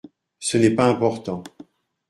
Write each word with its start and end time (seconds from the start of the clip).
Ce 0.39 0.57
n’est 0.57 0.73
pas 0.73 0.87
important. 0.89 1.43